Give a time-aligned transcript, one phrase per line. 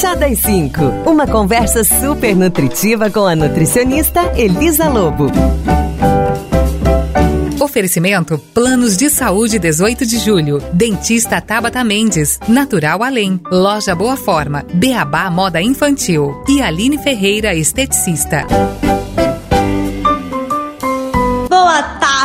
[0.00, 5.26] Chá das 5, uma conversa super nutritiva com a nutricionista Elisa Lobo.
[7.60, 10.58] Oferecimento Planos de Saúde 18 de Julho.
[10.72, 12.40] Dentista Tabata Mendes.
[12.48, 13.38] Natural Além.
[13.50, 14.64] Loja Boa Forma.
[14.72, 16.32] Beabá Moda Infantil.
[16.48, 18.46] E Aline Ferreira, esteticista.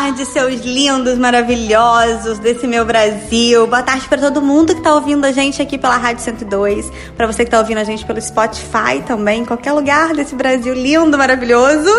[0.06, 3.66] Tarde, seus lindos, maravilhosos desse meu Brasil.
[3.66, 7.26] Boa tarde para todo mundo que tá ouvindo a gente aqui pela Rádio 102, para
[7.26, 11.18] você que tá ouvindo a gente pelo Spotify também, em qualquer lugar desse Brasil lindo,
[11.18, 11.90] maravilhoso.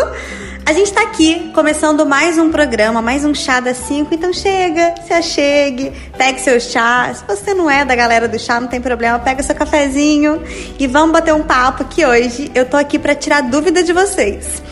[0.65, 4.95] A gente tá aqui começando mais um programa, mais um chá das 5, então chega,
[5.05, 7.13] se achegue, pegue seu chá.
[7.13, 10.41] Se você não é da galera do chá, não tem problema, pega seu cafezinho
[10.79, 14.63] e vamos bater um papo que hoje eu tô aqui para tirar dúvida de vocês.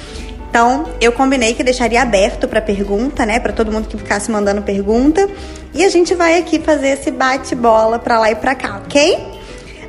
[0.55, 4.63] Então, eu combinei que deixaria aberto para pergunta, né, para todo mundo que ficasse mandando
[4.63, 5.29] pergunta,
[5.75, 9.34] e a gente vai aqui fazer esse bate-bola para lá e para cá, OK?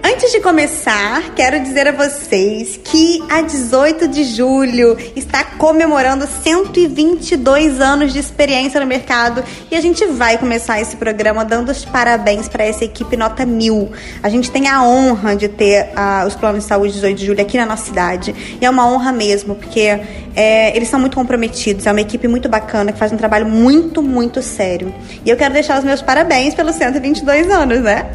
[0.07, 7.81] Antes de começar, quero dizer a vocês que a 18 de julho está comemorando 122
[7.81, 12.47] anos de experiência no mercado e a gente vai começar esse programa dando os parabéns
[12.47, 13.91] para essa equipe nota mil.
[14.21, 17.41] A gente tem a honra de ter uh, os planos de saúde 18 de julho
[17.41, 19.99] aqui na nossa cidade e é uma honra mesmo, porque
[20.35, 24.03] é, eles são muito comprometidos, é uma equipe muito bacana que faz um trabalho muito,
[24.03, 24.93] muito sério.
[25.25, 28.05] E eu quero deixar os meus parabéns pelos 122 anos, né?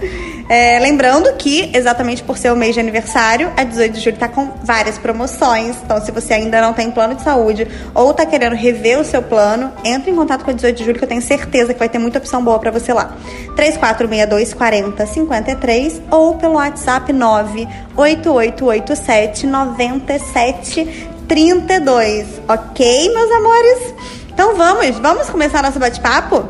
[0.51, 4.27] É, lembrando que, exatamente por ser o mês de aniversário, a 18 de julho está
[4.27, 5.77] com várias promoções.
[5.85, 9.23] Então, se você ainda não tem plano de saúde ou está querendo rever o seu
[9.23, 11.89] plano, entre em contato com a 18 de julho que eu tenho certeza que vai
[11.89, 13.17] ter muita opção boa para você lá.
[13.55, 22.27] 3462 40 53 ou pelo WhatsApp 98887 97 32.
[22.49, 23.95] Ok, meus amores?
[24.35, 26.45] Então vamos, vamos começar nosso bate-papo?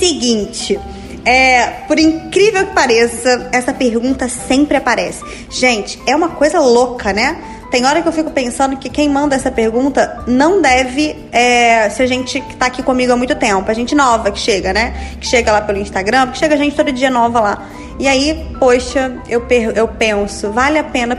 [0.00, 0.80] Seguinte.
[1.24, 5.22] É, por incrível que pareça, essa pergunta sempre aparece.
[5.50, 7.36] Gente, é uma coisa louca, né?
[7.70, 12.06] Tem hora que eu fico pensando que quem manda essa pergunta não deve é, ser
[12.06, 13.70] gente que tá aqui comigo há muito tempo.
[13.70, 15.14] A gente nova que chega, né?
[15.18, 17.68] Que chega lá pelo Instagram, porque chega gente todo dia nova lá.
[17.98, 19.42] E aí, poxa, eu,
[19.74, 21.16] eu penso, vale a pena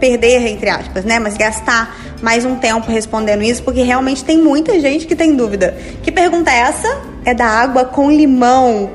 [0.00, 1.18] perder, entre aspas, né?
[1.18, 5.76] Mas gastar mais um tempo respondendo isso, porque realmente tem muita gente que tem dúvida.
[6.02, 7.02] Que pergunta é essa?
[7.26, 8.90] É da água com limão.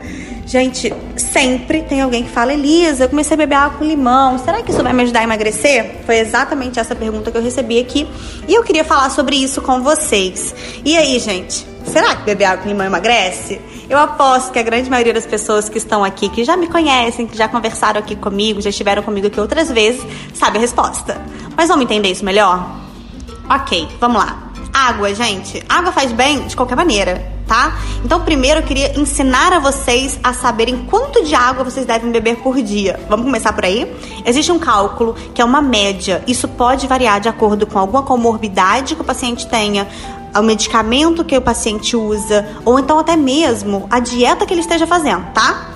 [0.45, 4.61] Gente, sempre tem alguém que fala, Elisa, eu comecei a beber água com limão, será
[4.61, 6.01] que isso vai me ajudar a emagrecer?
[6.05, 8.07] Foi exatamente essa pergunta que eu recebi aqui
[8.47, 10.53] e eu queria falar sobre isso com vocês.
[10.85, 13.59] E aí, gente, será que beber água com limão emagrece?
[13.89, 17.25] Eu aposto que a grande maioria das pessoas que estão aqui, que já me conhecem,
[17.25, 21.19] que já conversaram aqui comigo, já estiveram comigo aqui outras vezes, sabe a resposta.
[21.57, 22.69] Mas vamos entender isso melhor?
[23.49, 24.51] Ok, vamos lá.
[24.71, 25.63] Água, gente.
[25.67, 27.77] Água faz bem de qualquer maneira tá?
[28.03, 32.37] Então, primeiro eu queria ensinar a vocês a saberem quanto de água vocês devem beber
[32.37, 32.99] por dia.
[33.09, 33.91] Vamos começar por aí?
[34.25, 36.23] Existe um cálculo que é uma média.
[36.27, 39.87] Isso pode variar de acordo com alguma comorbidade que o paciente tenha,
[40.35, 44.85] o medicamento que o paciente usa, ou então até mesmo a dieta que ele esteja
[44.85, 45.71] fazendo, tá?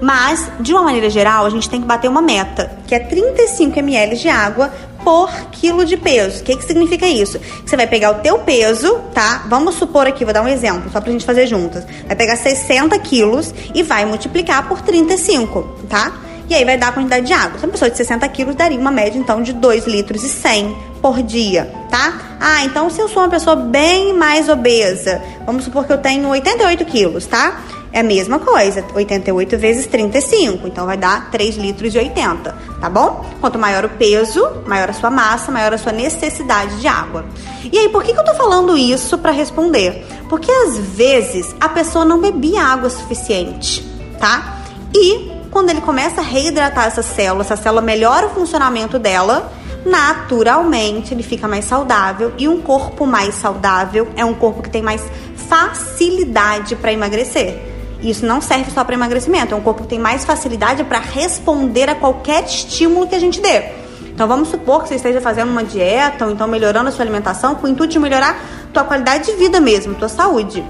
[0.00, 3.78] Mas, de uma maneira geral, a gente tem que bater uma meta, que é 35
[3.80, 4.72] ml de água
[5.04, 6.40] por quilo de peso.
[6.40, 7.40] O que, que significa isso?
[7.64, 9.44] Você vai pegar o teu peso, tá?
[9.48, 11.84] Vamos supor aqui, vou dar um exemplo, só pra gente fazer juntas.
[12.06, 16.12] Vai pegar 60 quilos e vai multiplicar por 35, tá?
[16.48, 17.58] E aí vai dar a quantidade de água.
[17.58, 20.76] Se uma pessoa de 60 quilos daria uma média, então, de 2 litros e 100
[21.02, 22.38] por dia, tá?
[22.40, 26.26] Ah, então se eu sou uma pessoa bem mais obesa, vamos supor que eu tenho
[26.28, 27.60] 88 quilos, tá?
[27.92, 32.90] É a mesma coisa, 88 vezes 35, então vai dar 3 litros e 80, tá
[32.90, 33.24] bom?
[33.40, 37.24] Quanto maior o peso, maior a sua massa, maior a sua necessidade de água.
[37.72, 40.06] E aí, por que, que eu tô falando isso para responder?
[40.28, 43.82] Porque às vezes a pessoa não bebia água suficiente,
[44.18, 44.58] tá?
[44.94, 49.50] E quando ele começa a reidratar essa célula, essa célula melhora o funcionamento dela,
[49.84, 54.82] naturalmente ele fica mais saudável e um corpo mais saudável é um corpo que tem
[54.82, 55.02] mais
[55.48, 57.77] facilidade para emagrecer.
[58.02, 61.90] Isso não serve só para emagrecimento, é um corpo que tem mais facilidade para responder
[61.90, 63.64] a qualquer estímulo que a gente dê.
[64.18, 67.54] Então vamos supor que você esteja fazendo uma dieta ou então melhorando a sua alimentação
[67.54, 68.40] com o intuito de melhorar
[68.72, 70.64] tua qualidade de vida mesmo, tua saúde.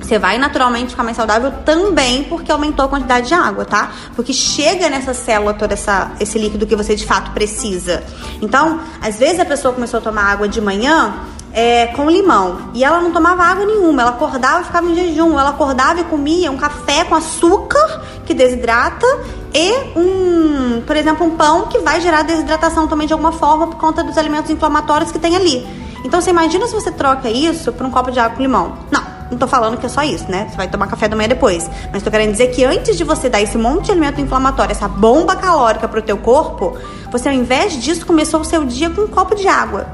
[0.00, 3.90] Você vai naturalmente ficar mais saudável também porque aumentou a quantidade de água, tá?
[4.14, 8.04] Porque chega nessa célula todo essa, esse líquido que você de fato precisa.
[8.40, 11.14] Então, às vezes a pessoa começou a tomar água de manhã
[11.56, 12.70] é, com limão.
[12.74, 15.40] E ela não tomava água nenhuma, ela acordava e ficava em jejum.
[15.40, 19.06] Ela acordava e comia um café com açúcar, que desidrata,
[19.54, 23.76] e um, por exemplo, um pão que vai gerar desidratação também de alguma forma por
[23.76, 25.66] conta dos alimentos inflamatórios que tem ali.
[26.04, 28.74] Então você imagina se você troca isso por um copo de água com limão.
[28.90, 30.48] Não, Não tô falando que é só isso, né?
[30.50, 31.70] Você vai tomar café da manhã depois.
[31.90, 34.88] Mas tô querendo dizer que antes de você dar esse monte de alimento inflamatório, essa
[34.88, 36.76] bomba calórica pro teu corpo,
[37.10, 39.86] você ao invés disso começou o seu dia com um copo de água.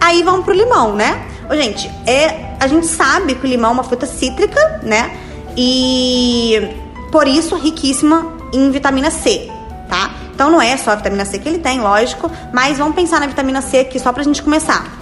[0.00, 1.26] Aí vamos pro limão, né?
[1.50, 5.10] Ô, gente, é, a gente sabe que o limão é uma fruta cítrica, né?
[5.56, 6.68] E
[7.10, 9.50] por isso riquíssima em vitamina C,
[9.88, 10.10] tá?
[10.34, 13.26] Então não é só a vitamina C que ele tem, lógico, mas vamos pensar na
[13.26, 14.98] vitamina C aqui só pra gente começar.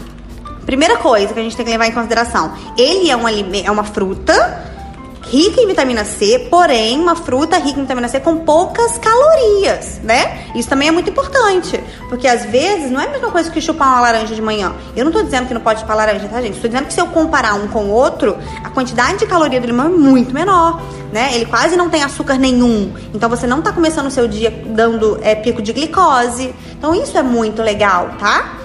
[0.64, 3.84] Primeira coisa que a gente tem que levar em consideração, ele é um é uma
[3.84, 4.75] fruta
[5.31, 10.46] rica em vitamina C, porém uma fruta rica em vitamina C com poucas calorias, né?
[10.55, 13.88] Isso também é muito importante, porque às vezes não é a mesma coisa que chupar
[13.88, 14.73] uma laranja de manhã.
[14.94, 16.55] Eu não tô dizendo que não pode chupar laranja, tá, gente?
[16.55, 19.67] Estou dizendo que se eu comparar um com o outro, a quantidade de caloria do
[19.67, 20.81] limão é muito menor,
[21.12, 21.31] né?
[21.34, 25.19] Ele quase não tem açúcar nenhum, então você não tá começando o seu dia dando
[25.23, 26.55] é, pico de glicose.
[26.78, 28.58] Então isso é muito legal, tá?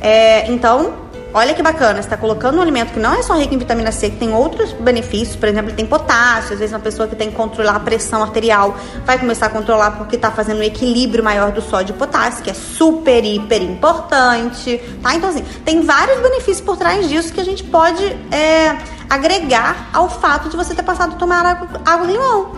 [0.00, 3.58] É, então Olha que bacana, está colocando um alimento que não é só rico em
[3.58, 7.14] vitamina C, que tem outros benefícios, por exemplo, tem potássio, às vezes uma pessoa que
[7.14, 11.22] tem que controlar a pressão arterial vai começar a controlar porque está fazendo um equilíbrio
[11.22, 15.14] maior do sódio e potássio, que é super, hiper importante, tá?
[15.14, 18.78] Então, assim, tem vários benefícios por trás disso que a gente pode é,
[19.10, 21.44] agregar ao fato de você ter passado a tomar
[21.84, 22.52] água, limão.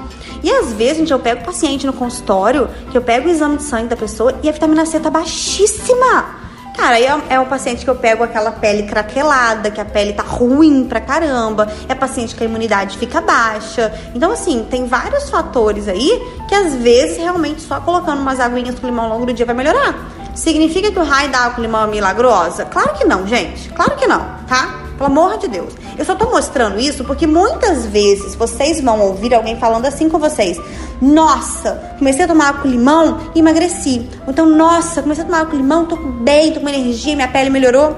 [0.44, 3.64] E às vezes, gente, eu pego paciente no consultório, que eu pego o exame de
[3.64, 6.49] sangue da pessoa e a vitamina C tá baixíssima.
[6.80, 10.14] Cara, aí é, é o paciente que eu pego aquela pele craquelada, que a pele
[10.14, 13.92] tá ruim pra caramba, é paciente que a imunidade fica baixa.
[14.14, 16.10] Então, assim, tem vários fatores aí
[16.48, 19.54] que às vezes realmente só colocando umas aguinhas com limão ao longo do dia vai
[19.54, 19.94] melhorar.
[20.34, 22.64] Significa que o raio da com limão é milagrosa?
[22.64, 23.68] Claro que não, gente.
[23.70, 24.80] Claro que não, tá?
[24.96, 25.72] Pelo amor de Deus.
[25.98, 30.18] Eu só tô mostrando isso porque muitas vezes vocês vão ouvir alguém falando assim com
[30.18, 30.58] vocês.
[31.00, 34.08] Nossa, comecei a tomar com limão e emagreci.
[34.28, 37.96] Então, nossa, comecei a tomar com limão, tô bem, tô com energia, minha pele melhorou.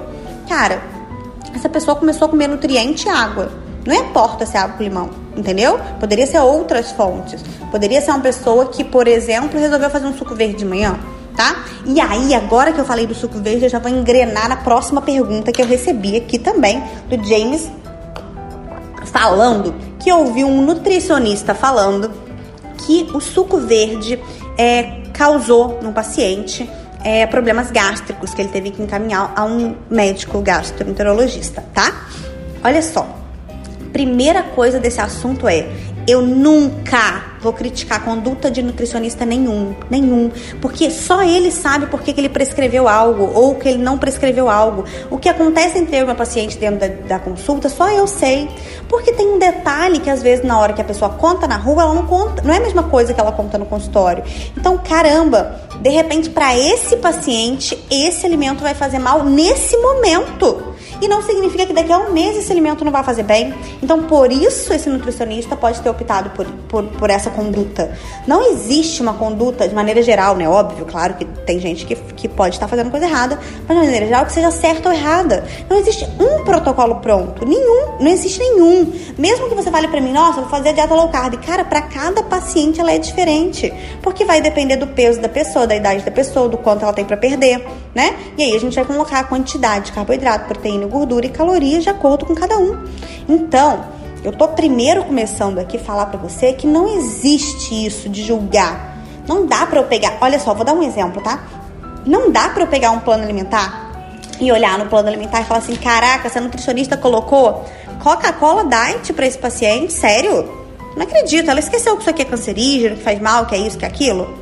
[0.48, 0.82] Cara,
[1.54, 3.50] essa pessoa começou a comer nutriente e água.
[3.84, 5.80] Não importa se é com limão, entendeu?
[5.98, 7.42] Poderia ser outras fontes.
[7.70, 10.98] Poderia ser uma pessoa que, por exemplo, resolveu fazer um suco verde de manhã
[11.36, 11.64] tá?
[11.84, 15.00] E aí, agora que eu falei do suco verde, eu já vou engrenar na próxima
[15.00, 17.70] pergunta que eu recebi aqui também do James
[19.06, 22.10] falando que ouviu um nutricionista falando
[22.78, 24.18] que o suco verde
[24.56, 26.68] é, causou no paciente
[27.04, 32.06] é, problemas gástricos, que ele teve que encaminhar a um médico gastroenterologista, tá?
[32.64, 33.06] Olha só,
[33.92, 35.68] primeira coisa desse assunto é
[36.06, 40.30] eu nunca vou criticar a conduta de nutricionista nenhum, nenhum,
[40.60, 44.84] porque só ele sabe por que, ele prescreveu algo ou que ele não prescreveu algo.
[45.10, 48.48] O que acontece entre eu e paciente dentro da, da, consulta, só eu sei.
[48.88, 51.82] Porque tem um detalhe que às vezes na hora que a pessoa conta na rua,
[51.82, 54.22] ela não conta, não é a mesma coisa que ela conta no consultório.
[54.56, 60.71] Então, caramba, de repente para esse paciente, esse alimento vai fazer mal nesse momento.
[61.02, 63.52] E não significa que daqui a um mês esse alimento não vai fazer bem.
[63.82, 67.98] Então, por isso, esse nutricionista pode ter optado por, por, por essa conduta.
[68.24, 70.48] Não existe uma conduta, de maneira geral, né?
[70.48, 74.06] Óbvio, claro que tem gente que, que pode estar fazendo coisa errada, mas de maneira
[74.06, 75.44] geral que seja certa ou errada.
[75.68, 77.44] Não existe um protocolo pronto.
[77.44, 77.98] Nenhum.
[77.98, 78.92] Não existe nenhum.
[79.18, 81.34] Mesmo que você fale para mim, nossa, vou fazer a dieta low carb.
[81.44, 83.72] Cara, para cada paciente ela é diferente.
[84.00, 87.04] Porque vai depender do peso da pessoa, da idade da pessoa, do quanto ela tem
[87.04, 88.16] para perder, né?
[88.38, 91.90] E aí a gente vai colocar a quantidade de carboidrato, proteína gordura e calorias de
[91.90, 92.84] acordo com cada um.
[93.28, 93.84] Então,
[94.22, 98.96] eu tô primeiro começando aqui falar para você que não existe isso de julgar.
[99.26, 101.42] Não dá para eu pegar, olha só, vou dar um exemplo, tá?
[102.06, 103.90] Não dá para eu pegar um plano alimentar
[104.40, 107.64] e olhar no plano alimentar e falar assim: "Caraca, essa nutricionista colocou
[108.02, 109.92] Coca-Cola Diet para esse paciente?
[109.92, 110.62] Sério?
[110.96, 113.78] Não acredito, ela esqueceu que isso aqui é cancerígeno, que faz mal, que é isso,
[113.78, 114.38] que é aquilo.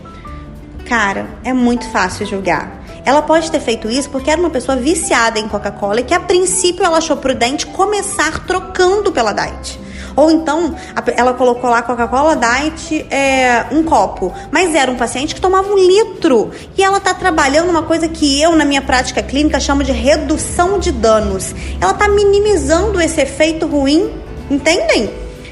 [0.89, 2.80] Cara, é muito fácil julgar.
[3.05, 6.21] Ela pode ter feito isso porque era uma pessoa viciada em Coca-Cola e que a
[6.21, 9.81] princípio ela achou prudente começar trocando pela Diet.
[10.17, 10.75] Ou então
[11.17, 15.79] ela colocou lá Coca-Cola Diet é, um copo, mas era um paciente que tomava um
[15.79, 19.93] litro e ela está trabalhando uma coisa que eu na minha prática clínica chamo de
[19.93, 21.55] redução de danos.
[21.81, 24.11] Ela está minimizando esse efeito ruim,
[24.51, 25.11] entendem?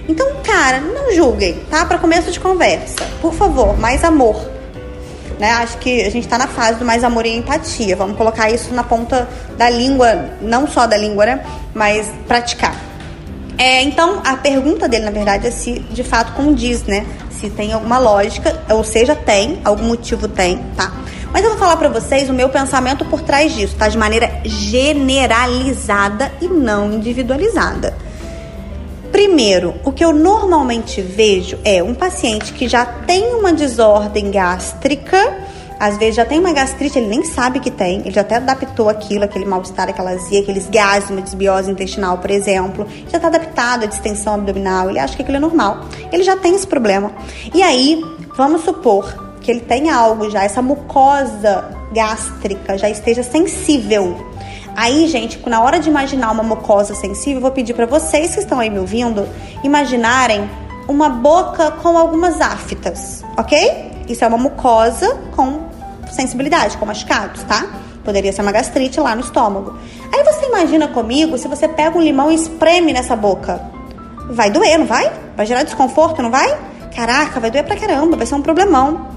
[0.08, 1.84] Então, cara, não julguem, tá?
[1.84, 4.57] Para começo de conversa, por favor, mais amor
[5.38, 5.50] né?
[5.52, 7.96] Acho que a gente está na fase do mais amor e empatia.
[7.96, 11.44] Vamos colocar isso na ponta da língua, não só da língua, né?
[11.74, 12.74] Mas praticar.
[13.56, 17.04] É, então, a pergunta dele, na verdade, é se de fato condiz, né?
[17.30, 20.92] Se tem alguma lógica, ou seja, tem, algum motivo tem, tá?
[21.32, 23.88] Mas eu vou falar para vocês o meu pensamento por trás disso, tá?
[23.88, 27.96] De maneira generalizada e não individualizada.
[29.18, 35.18] Primeiro, o que eu normalmente vejo é um paciente que já tem uma desordem gástrica
[35.76, 38.88] às vezes já tem uma gastrite, ele nem sabe que tem, ele já até adaptou
[38.88, 43.84] aquilo, aquele mal-estar, aquela azia, aqueles gases, uma desbiose intestinal, por exemplo, já está adaptado
[43.84, 45.84] à distensão abdominal, ele acha que aquilo é normal.
[46.12, 47.12] Ele já tem esse problema.
[47.54, 48.04] E aí,
[48.36, 54.27] vamos supor que ele tenha algo já, essa mucosa gástrica já esteja sensível.
[54.80, 58.60] Aí, gente, na hora de imaginar uma mucosa sensível, vou pedir para vocês que estão
[58.60, 59.28] aí me ouvindo
[59.64, 60.48] imaginarem
[60.86, 63.90] uma boca com algumas aftas, ok?
[64.08, 65.62] Isso é uma mucosa com
[66.12, 67.66] sensibilidade, com machucados, tá?
[68.04, 69.76] Poderia ser uma gastrite lá no estômago.
[70.14, 73.60] Aí você imagina comigo se você pega um limão e espreme nessa boca.
[74.30, 75.12] Vai doer, não vai?
[75.36, 76.56] Vai gerar desconforto, não vai?
[76.94, 79.08] Caraca, vai doer pra caramba, vai ser um problemão.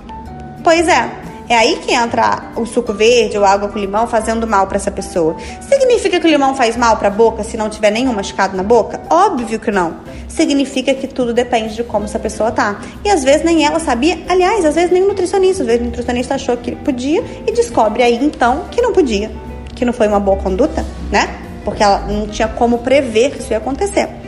[0.63, 1.20] Pois é.
[1.51, 4.89] É aí que entra o suco verde ou água com limão fazendo mal para essa
[4.89, 5.35] pessoa.
[5.59, 8.63] Significa que o limão faz mal para a boca se não tiver nenhum machucado na
[8.63, 9.01] boca?
[9.09, 9.97] Óbvio que não.
[10.29, 12.79] Significa que tudo depende de como essa pessoa tá.
[13.03, 15.85] E às vezes nem ela sabia, aliás, às vezes nem o nutricionista, às vezes o
[15.87, 19.29] nutricionista achou que podia e descobre aí então que não podia,
[19.75, 21.37] que não foi uma boa conduta, né?
[21.65, 24.20] Porque ela não tinha como prever que isso ia acontecer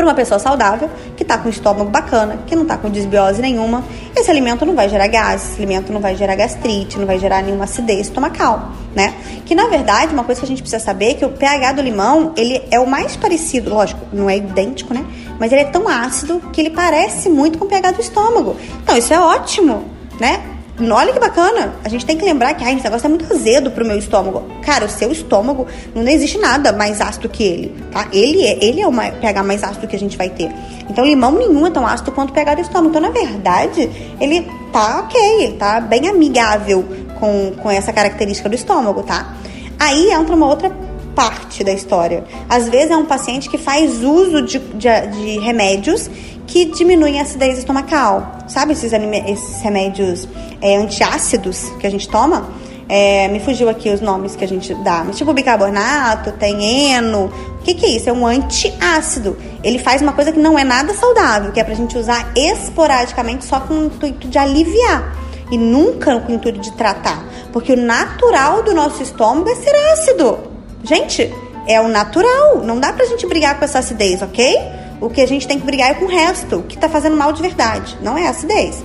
[0.00, 3.84] para uma pessoa saudável, que está com estômago bacana, que não está com desbiose nenhuma,
[4.16, 7.42] esse alimento não vai gerar gases, esse alimento não vai gerar gastrite, não vai gerar
[7.42, 9.14] nenhuma acidez estomacal, né?
[9.44, 11.82] Que na verdade, uma coisa que a gente precisa saber é que o pH do
[11.82, 15.04] limão, ele é o mais parecido, lógico, não é idêntico, né?
[15.38, 18.56] Mas ele é tão ácido que ele parece muito com o pH do estômago.
[18.82, 19.84] Então, isso é ótimo,
[20.18, 20.42] né?
[20.88, 21.74] Olha que bacana.
[21.84, 24.42] A gente tem que lembrar que ai, esse negócio é muito azedo pro meu estômago.
[24.62, 28.08] Cara, o seu estômago não existe nada mais ácido que ele, tá?
[28.12, 30.50] Ele é, ele é o pH mais ácido que a gente vai ter.
[30.88, 32.88] Então, limão nenhum é tão ácido quanto o pH do estômago.
[32.88, 36.84] Então, na verdade, ele tá ok, tá bem amigável
[37.18, 39.34] com, com essa característica do estômago, tá?
[39.78, 40.70] Aí entra uma outra
[41.14, 42.24] parte da história.
[42.48, 46.10] Às vezes é um paciente que faz uso de, de, de remédios
[46.50, 48.38] que diminuem a acidez estomacal.
[48.48, 50.28] Sabe esses, esses remédios
[50.60, 52.48] é, antiácidos que a gente toma?
[52.88, 57.26] É, me fugiu aqui os nomes que a gente dá, mas tipo bicarbonato, tem eno.
[57.60, 58.10] O que, que é isso?
[58.10, 59.38] É um antiácido.
[59.62, 63.44] Ele faz uma coisa que não é nada saudável, que é pra gente usar esporadicamente
[63.44, 65.16] só com o intuito de aliviar
[65.52, 67.24] e nunca com o intuito de tratar.
[67.52, 70.40] Porque o natural do nosso estômago é ser ácido.
[70.82, 71.32] Gente,
[71.68, 72.58] é o natural.
[72.64, 74.79] Não dá pra gente brigar com essa acidez, ok?
[75.00, 77.16] O que a gente tem que brigar é com o resto, o que está fazendo
[77.16, 78.82] mal de verdade, não é a acidez.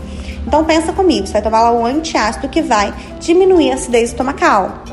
[0.47, 4.83] Então pensa comigo, você vai tomar lá um antiácido que vai diminuir a acidez estomacal.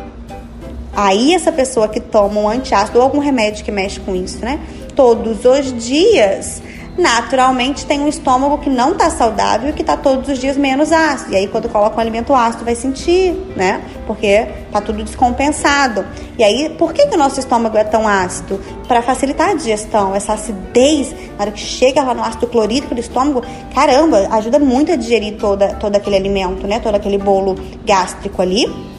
[0.94, 4.60] Aí essa pessoa que toma um antiácido ou algum remédio que mexe com isso, né?
[4.94, 6.62] Todos os dias,
[6.96, 10.92] naturalmente tem um estômago que não está saudável e que está todos os dias menos
[10.92, 11.32] ácido.
[11.32, 13.82] E aí, quando coloca um alimento ácido, vai sentir, né?
[14.06, 16.04] Porque tá tudo descompensado.
[16.38, 18.60] E aí, por que, que o nosso estômago é tão ácido?
[18.86, 23.00] Para facilitar a digestão, essa acidez, na hora que chega lá no ácido clorídrico do
[23.00, 23.42] estômago,
[23.74, 26.78] caramba, ajuda muito a digerir toda, todo aquele alimento, né?
[26.78, 28.92] Todo aquele bolo gástrico ali.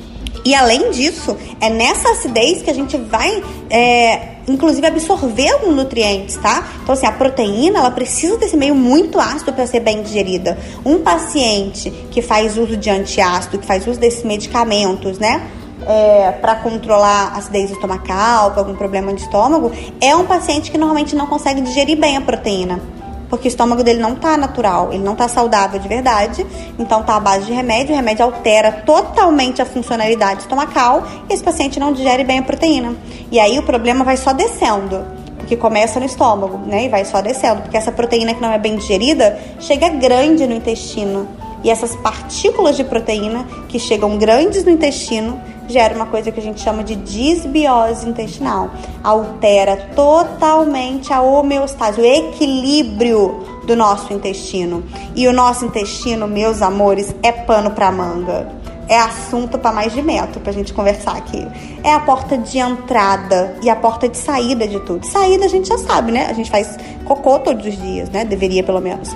[0.45, 6.35] E além disso, é nessa acidez que a gente vai, é, inclusive, absorver alguns nutrientes,
[6.35, 6.67] tá?
[6.81, 10.57] Então, assim, a proteína, ela precisa desse meio muito ácido para ser bem digerida.
[10.85, 15.49] Um paciente que faz uso de antiácido, que faz uso desses medicamentos, né?
[15.85, 21.27] É, para controlar acidez estomacal, algum problema de estômago, é um paciente que normalmente não
[21.27, 22.92] consegue digerir bem a proteína
[23.33, 26.45] porque o estômago dele não tá natural, ele não tá saudável de verdade,
[26.77, 31.43] então tá à base de remédio, o remédio altera totalmente a funcionalidade estomacal e esse
[31.43, 32.95] paciente não digere bem a proteína.
[33.31, 35.03] E aí o problema vai só descendo
[35.35, 36.85] porque começa no estômago, né?
[36.85, 40.53] E vai só descendo, porque essa proteína que não é bem digerida chega grande no
[40.53, 41.27] intestino.
[41.63, 45.41] E essas partículas de proteína que chegam grandes no intestino
[45.73, 48.69] gera uma coisa que a gente chama de disbiose intestinal.
[49.03, 54.83] Altera totalmente a homeostase, o equilíbrio do nosso intestino.
[55.15, 58.47] E o nosso intestino, meus amores, é pano para manga.
[58.87, 61.47] É assunto para mais de metro pra gente conversar aqui.
[61.83, 65.05] É a porta de entrada e a porta de saída de tudo.
[65.05, 66.27] Saída a gente já sabe, né?
[66.29, 68.25] A gente faz cocô todos os dias, né?
[68.25, 69.15] Deveria pelo menos.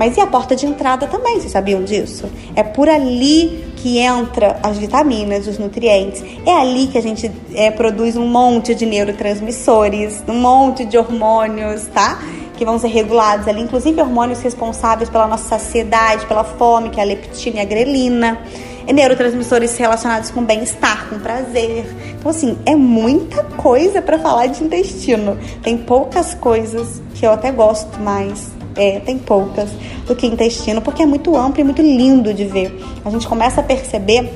[0.00, 2.26] Mas e a porta de entrada também, vocês sabiam disso?
[2.56, 6.24] É por ali que entra as vitaminas, os nutrientes.
[6.46, 11.86] É ali que a gente é, produz um monte de neurotransmissores, um monte de hormônios,
[11.88, 12.18] tá?
[12.56, 17.02] Que vão ser regulados ali, inclusive hormônios responsáveis pela nossa saciedade, pela fome, que é
[17.02, 18.40] a leptina e a grelina.
[18.86, 21.84] É neurotransmissores relacionados com bem-estar, com prazer.
[22.18, 25.36] Então, assim, é muita coisa para falar de intestino.
[25.62, 29.68] Tem poucas coisas que eu até gosto mais é, tem poucas,
[30.06, 32.82] do que intestino, porque é muito amplo e muito lindo de ver.
[33.04, 34.32] A gente começa a perceber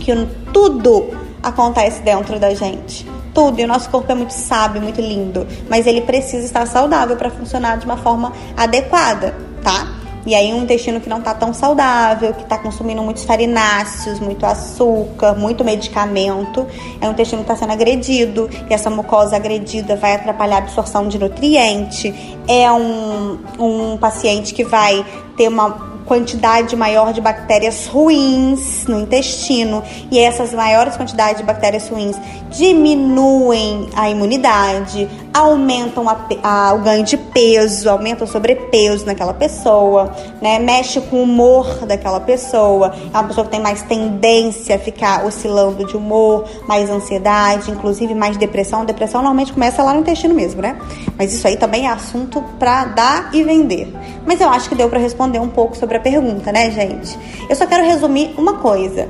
[0.00, 0.12] que
[0.52, 3.06] tudo acontece dentro da gente.
[3.32, 7.16] Tudo, e o nosso corpo é muito sábio, muito lindo, mas ele precisa estar saudável
[7.16, 9.95] para funcionar de uma forma adequada, tá?
[10.26, 14.44] E aí um intestino que não tá tão saudável, que tá consumindo muitos farináceos, muito
[14.44, 16.66] açúcar, muito medicamento,
[17.00, 21.06] é um intestino que está sendo agredido, e essa mucosa agredida vai atrapalhar a absorção
[21.06, 22.12] de nutriente,
[22.48, 25.06] é um, um paciente que vai
[25.36, 31.88] ter uma quantidade maior de bactérias ruins no intestino e essas maiores quantidades de bactérias
[31.88, 32.16] ruins
[32.50, 40.14] diminuem a imunidade, aumentam a, a, o ganho de peso, aumentam o sobrepeso naquela pessoa,
[40.40, 40.58] né?
[40.58, 42.94] Mexe com o humor daquela pessoa.
[43.12, 48.14] É uma pessoa que tem mais tendência a ficar oscilando de humor, mais ansiedade, inclusive
[48.14, 48.84] mais depressão.
[48.84, 50.78] Depressão normalmente começa lá no intestino mesmo, né?
[51.18, 53.92] Mas isso aí também é assunto para dar e vender.
[54.24, 57.18] Mas eu acho que deu para responder um pouco sobre a pergunta, né, gente?
[57.48, 59.08] Eu só quero resumir uma coisa.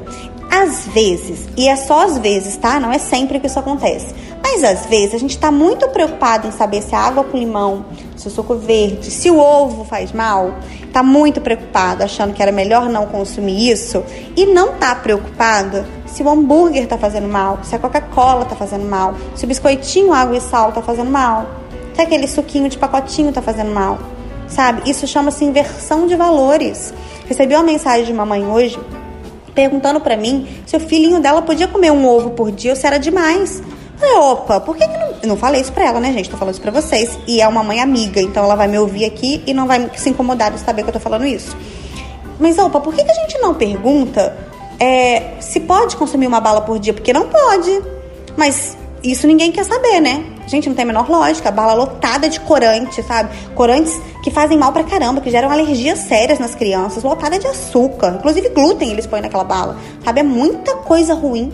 [0.50, 2.80] Às vezes, e é só às vezes, tá?
[2.80, 4.14] Não é sempre que isso acontece.
[4.42, 7.84] Mas às vezes a gente está muito preocupado em saber se a água com limão,
[8.16, 10.54] se o suco verde, se o ovo faz mal.
[10.82, 14.02] Está muito preocupado, achando que era melhor não consumir isso.
[14.34, 18.88] E não está preocupado se o hambúrguer está fazendo mal, se a Coca-Cola está fazendo
[18.88, 21.44] mal, se o biscoitinho, água e sal está fazendo mal,
[21.94, 23.98] se aquele suquinho de pacotinho está fazendo mal.
[24.48, 24.88] Sabe?
[24.88, 26.92] Isso chama-se inversão de valores.
[27.26, 28.78] Recebi uma mensagem de uma mãe hoje
[29.54, 32.86] perguntando para mim se o filhinho dela podia comer um ovo por dia ou se
[32.86, 33.62] era demais.
[33.96, 35.06] Falei, opa, por que, que não.
[35.22, 36.28] Eu não falei isso pra ela, né, gente?
[36.28, 37.18] Tô falando isso pra vocês.
[37.26, 40.10] E é uma mãe amiga, então ela vai me ouvir aqui e não vai se
[40.10, 41.56] incomodar de saber que eu tô falando isso.
[42.38, 44.36] Mas, opa, por que, que a gente não pergunta
[44.78, 46.92] é, se pode consumir uma bala por dia?
[46.92, 47.82] Porque não pode.
[48.36, 50.35] Mas isso ninguém quer saber, né?
[50.46, 51.50] Gente, não tem a menor lógica.
[51.50, 53.30] Bala lotada de corante, sabe?
[53.54, 58.16] Corantes que fazem mal pra caramba, que geram alergias sérias nas crianças, lotada de açúcar.
[58.18, 59.76] Inclusive glúten eles põem naquela bala.
[60.04, 60.20] Sabe?
[60.20, 61.52] É muita coisa ruim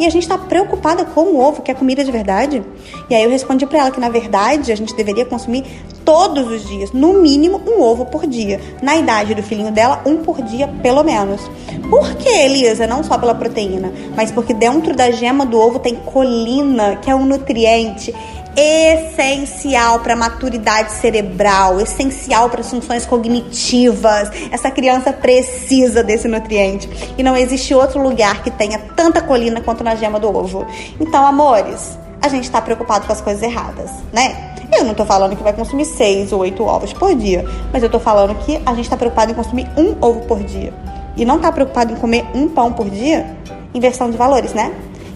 [0.00, 2.62] e a gente está preocupada com o ovo, que é comida de verdade.
[3.10, 5.62] E aí eu respondi para ela que na verdade a gente deveria consumir
[6.06, 8.58] todos os dias, no mínimo um ovo por dia.
[8.82, 11.42] Na idade do filhinho dela, um por dia pelo menos.
[11.90, 12.86] Por que, Elisa?
[12.86, 17.14] Não só pela proteína, mas porque dentro da gema do ovo tem colina, que é
[17.14, 18.14] um nutriente
[18.56, 24.30] essencial para a maturidade cerebral, essencial para as funções cognitivas.
[24.50, 29.84] Essa criança precisa desse nutriente e não existe outro lugar que tenha tanta colina quanto
[29.84, 30.66] na gema do ovo.
[30.98, 34.54] Então, amores, a gente está preocupado com as coisas erradas, né?
[34.72, 37.88] Eu não tô falando que vai consumir seis ou oito ovos por dia, mas eu
[37.88, 40.72] tô falando que a gente está preocupado em consumir um ovo por dia
[41.16, 43.36] e não tá preocupado em comer um pão por dia.
[43.74, 44.72] Inversão de valores, né?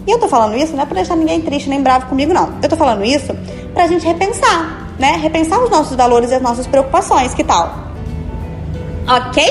[0.07, 2.53] E eu tô falando isso não é pra deixar ninguém triste nem bravo comigo, não.
[2.61, 3.35] Eu tô falando isso
[3.73, 5.17] pra gente repensar, né?
[5.21, 7.73] Repensar os nossos valores e as nossas preocupações, que tal?
[9.07, 9.43] Ok?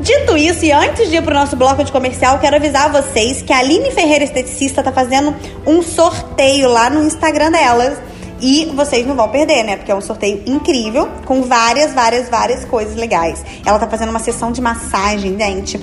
[0.00, 3.52] Dito isso, e antes de ir pro nosso bloco de comercial, quero avisar vocês que
[3.52, 5.34] a Aline Ferreira Esteticista tá fazendo
[5.66, 7.98] um sorteio lá no Instagram delas.
[8.40, 9.76] E vocês não vão perder, né?
[9.76, 13.44] Porque é um sorteio incrível, com várias, várias, várias coisas legais.
[13.64, 15.80] Ela tá fazendo uma sessão de massagem, gente.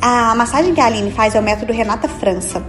[0.00, 2.62] A, a massagem que a Aline faz é o método Renata França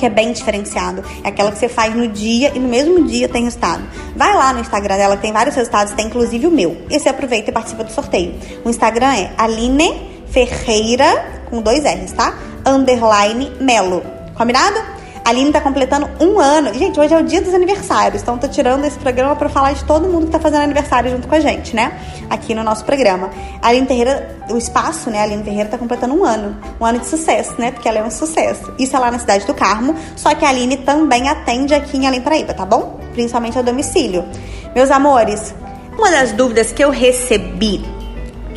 [0.00, 1.04] que é bem diferenciado.
[1.22, 3.82] É aquela que você faz no dia e no mesmo dia tem resultado.
[4.16, 6.86] Vai lá no Instagram dela, tem vários resultados, tem inclusive o meu.
[6.88, 8.34] E você aproveita e participa do sorteio.
[8.64, 12.34] O Instagram é Aline Ferreira, com dois R's, tá?
[12.66, 14.02] Underline Melo.
[14.34, 14.99] Combinado?
[15.30, 16.74] A Aline tá completando um ano.
[16.74, 18.20] Gente, hoje é o dia dos aniversários.
[18.20, 21.28] Então, tô tirando esse programa para falar de todo mundo que tá fazendo aniversário junto
[21.28, 22.00] com a gente, né?
[22.28, 23.30] Aqui no nosso programa.
[23.62, 25.20] A Aline Ferreira, o espaço, né?
[25.20, 26.56] A Aline Ferreira tá completando um ano.
[26.80, 27.70] Um ano de sucesso, né?
[27.70, 28.74] Porque ela é um sucesso.
[28.76, 29.94] Isso é lá na cidade do Carmo.
[30.16, 32.98] Só que a Aline também atende aqui em Além Paraíba, tá bom?
[33.12, 34.24] Principalmente a domicílio.
[34.74, 35.54] Meus amores,
[35.96, 37.84] uma das dúvidas que eu recebi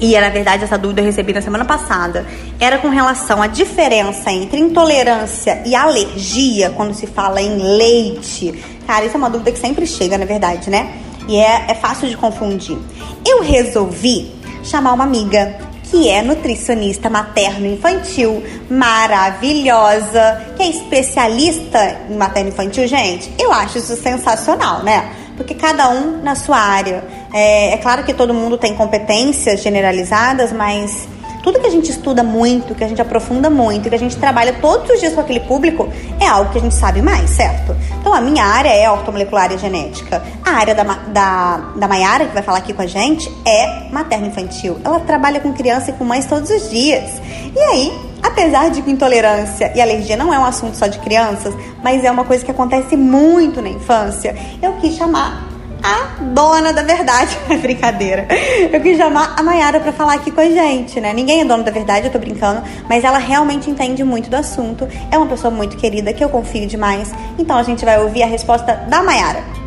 [0.03, 2.25] e na verdade essa dúvida eu recebi na semana passada,
[2.59, 8.53] era com relação à diferença entre intolerância e alergia quando se fala em leite.
[8.85, 10.91] Cara, isso é uma dúvida que sempre chega, na verdade, né?
[11.25, 12.77] E é, é fácil de confundir.
[13.25, 14.29] Eu resolvi
[14.61, 15.57] chamar uma amiga
[15.89, 23.31] que é nutricionista materno-infantil, maravilhosa, que é especialista em materno-infantil, gente.
[23.39, 25.13] Eu acho isso sensacional, né?
[25.35, 27.03] Porque cada um na sua área.
[27.33, 31.07] É, é claro que todo mundo tem competências generalizadas, mas
[31.43, 34.53] tudo que a gente estuda muito, que a gente aprofunda muito, que a gente trabalha
[34.53, 37.75] todos os dias com aquele público, é algo que a gente sabe mais, certo?
[37.99, 40.23] Então a minha área é ortomolecular e genética.
[40.45, 44.79] A área da, da, da Maiara, que vai falar aqui com a gente, é materno-infantil.
[44.85, 47.21] Ela trabalha com criança e com mães todos os dias.
[47.53, 51.53] E aí, apesar de que intolerância e alergia não é um assunto só de crianças,
[51.83, 56.81] mas é uma coisa que acontece muito na infância, eu quis chamar a dona da
[56.81, 57.38] verdade.
[57.62, 58.25] brincadeira.
[58.71, 61.12] Eu quis chamar a Mayara para falar aqui com a gente, né?
[61.13, 64.88] Ninguém é dona da verdade, eu tô brincando, mas ela realmente entende muito do assunto.
[65.12, 67.12] É uma pessoa muito querida que eu confio demais.
[67.38, 69.62] Então a gente vai ouvir a resposta da Mayara.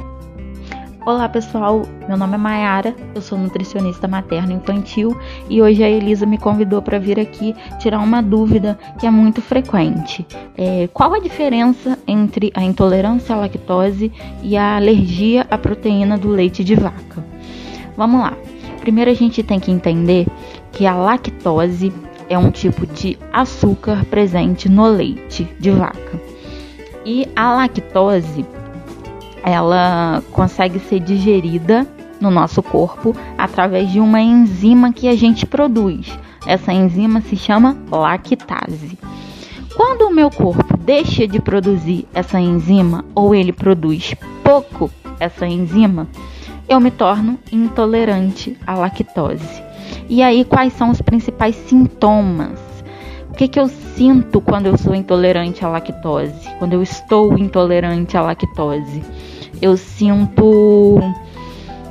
[1.07, 5.17] Olá pessoal, meu nome é Mayara, eu sou nutricionista materno infantil
[5.49, 9.41] e hoje a Elisa me convidou para vir aqui tirar uma dúvida que é muito
[9.41, 10.27] frequente.
[10.59, 14.11] É, qual a diferença entre a intolerância à lactose
[14.43, 17.25] e a alergia à proteína do leite de vaca?
[17.97, 18.37] Vamos lá.
[18.81, 20.27] Primeiro a gente tem que entender
[20.73, 21.93] que a lactose
[22.29, 26.21] é um tipo de açúcar presente no leite de vaca.
[27.05, 28.45] E a lactose
[29.47, 31.87] ela consegue ser digerida
[32.21, 36.19] no nosso corpo através de uma enzima que a gente produz.
[36.45, 38.99] Essa enzima se chama lactase.
[39.77, 46.09] Quando o meu corpo deixa de produzir essa enzima ou ele produz pouco essa enzima,
[46.69, 49.63] eu me torno intolerante à lactose.
[50.09, 52.59] E aí, quais são os principais sintomas?
[53.31, 56.49] O que, que eu sinto quando eu sou intolerante à lactose?
[56.59, 59.03] Quando eu estou intolerante à lactose?
[59.61, 61.01] Eu sinto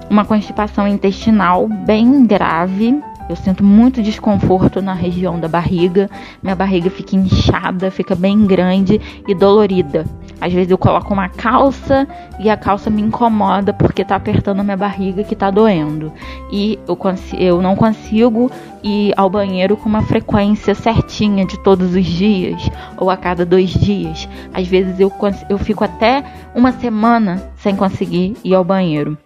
[0.09, 3.01] uma constipação intestinal bem grave.
[3.27, 6.09] Eu sinto muito desconforto na região da barriga.
[6.43, 10.05] Minha barriga fica inchada, fica bem grande e dolorida.
[10.39, 12.07] Às vezes eu coloco uma calça
[12.39, 16.13] e a calça me incomoda porque tá apertando a minha barriga que tá doendo.
[16.51, 16.97] E eu,
[17.39, 18.51] eu não consigo
[18.83, 23.69] ir ao banheiro com uma frequência certinha de todos os dias ou a cada dois
[23.69, 24.29] dias.
[24.53, 25.11] Às vezes eu,
[25.49, 26.23] eu fico até
[26.53, 29.17] uma semana sem conseguir ir ao banheiro.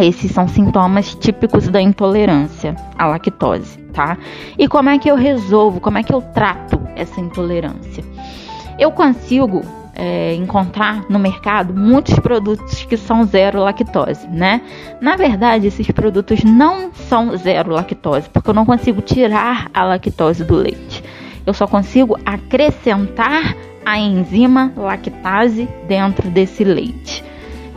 [0.00, 4.16] Esses são sintomas típicos da intolerância à lactose, tá?
[4.56, 8.04] E como é que eu resolvo, como é que eu trato essa intolerância?
[8.78, 9.62] Eu consigo
[9.96, 14.62] é, encontrar no mercado muitos produtos que são zero lactose, né?
[15.00, 20.44] Na verdade, esses produtos não são zero lactose, porque eu não consigo tirar a lactose
[20.44, 21.02] do leite.
[21.44, 27.26] Eu só consigo acrescentar a enzima lactase dentro desse leite.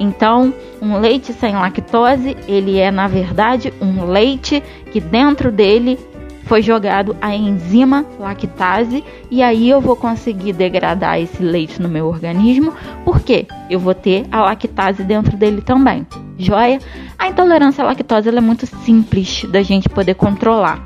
[0.02, 6.00] Então, um leite sem lactose, ele é na verdade um leite que dentro dele
[6.46, 12.08] foi jogado a enzima lactase e aí eu vou conseguir degradar esse leite no meu
[12.08, 12.74] organismo,
[13.06, 16.08] porque eu vou ter a lactase dentro dele também.
[16.36, 16.80] Joia?
[17.20, 20.84] A intolerância à lactose é muito simples da gente poder controlar.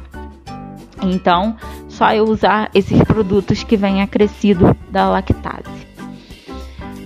[1.01, 1.55] Então,
[1.87, 5.94] só eu usar esses produtos que vêm acrescido da lactase.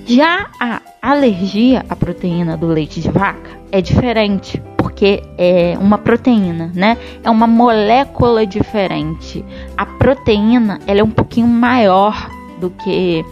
[0.09, 6.71] Já a alergia à proteína do leite de vaca é diferente, porque é uma proteína,
[6.73, 6.97] né?
[7.23, 9.45] É uma molécula diferente.
[9.77, 12.27] A proteína, ela é um pouquinho maior
[12.59, 13.23] do que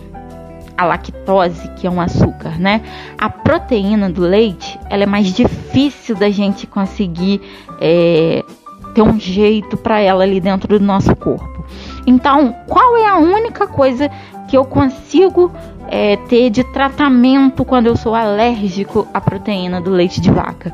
[0.78, 2.84] a lactose, que é um açúcar, né?
[3.18, 7.42] A proteína do leite, ela é mais difícil da gente conseguir
[7.82, 8.44] é,
[8.94, 11.66] ter um jeito para ela ali dentro do nosso corpo.
[12.06, 14.12] Então, qual é a única coisa
[14.48, 15.52] que eu consigo
[15.88, 20.74] é, ter de tratamento quando eu sou alérgico à proteína do leite de vaca?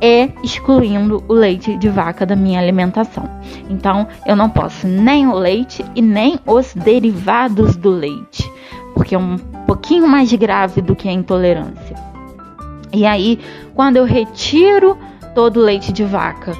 [0.00, 3.28] É excluindo o leite de vaca da minha alimentação.
[3.70, 8.50] Então, eu não posso nem o leite e nem os derivados do leite,
[8.94, 11.96] porque é um pouquinho mais grave do que a intolerância.
[12.92, 13.38] E aí,
[13.74, 14.98] quando eu retiro
[15.36, 16.52] todo o leite de vaca,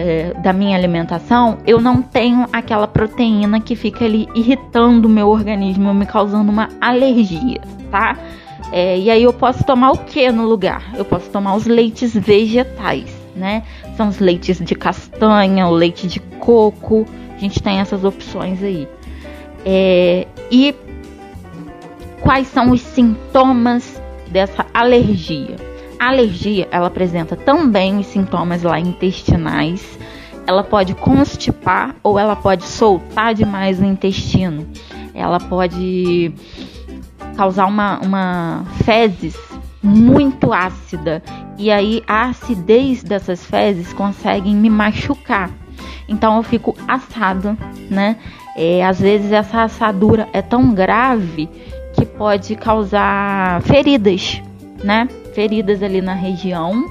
[0.00, 5.28] é, da minha alimentação, eu não tenho aquela proteína que fica ali irritando o meu
[5.28, 7.60] organismo, me causando uma alergia,
[7.90, 8.16] tá?
[8.72, 10.92] É, e aí eu posso tomar o que no lugar?
[10.96, 13.62] Eu posso tomar os leites vegetais, né?
[13.94, 17.06] São os leites de castanha, o leite de coco.
[17.34, 18.88] A gente tem essas opções aí.
[19.66, 20.74] É, e
[22.22, 25.69] quais são os sintomas dessa alergia?
[26.00, 29.98] Alergia, ela apresenta também os sintomas lá intestinais.
[30.46, 34.66] Ela pode constipar ou ela pode soltar demais o intestino.
[35.14, 36.32] Ela pode
[37.36, 39.36] causar uma, uma fezes
[39.82, 41.22] muito ácida
[41.58, 45.50] e aí a acidez dessas fezes conseguem me machucar.
[46.08, 47.58] Então eu fico assado,
[47.90, 48.16] né?
[48.56, 51.46] É, às vezes essa assadura é tão grave
[51.92, 54.42] que pode causar feridas,
[54.82, 55.06] né?
[55.30, 56.84] Feridas ali na região.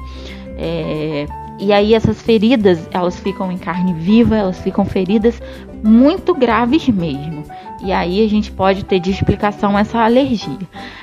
[0.58, 1.26] É,
[1.60, 5.42] e aí essas feridas, elas ficam em carne viva, elas ficam feridas
[5.84, 7.44] muito graves mesmo.
[7.84, 10.58] E aí a gente pode ter de explicação essa alergia.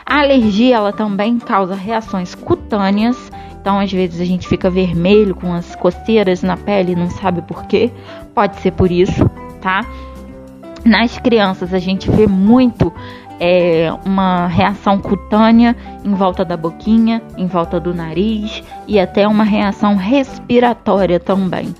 [0.04, 3.16] A alergia, ela também causa reações cutâneas.
[3.60, 7.66] Então, às vezes a gente fica vermelho com as coceiras na pele, não sabe por
[7.66, 7.90] quê.
[8.34, 9.28] Pode ser por isso,
[9.60, 9.84] tá?
[10.84, 12.92] Nas crianças a gente vê muito
[13.40, 19.44] é, uma reação cutânea em volta da boquinha, em volta do nariz e até uma
[19.44, 21.74] reação respiratória também.